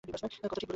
[0.03, 0.69] কথা ঠিক বলেছিস।